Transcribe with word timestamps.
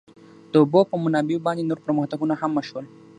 د 0.51 0.53
اوبو 0.61 0.81
په 0.89 0.95
منابعو 1.03 1.43
باندې 1.45 1.67
نور 1.69 1.79
پرمختګونه 1.85 2.33
هم 2.41 2.51
وشول. 2.55 2.85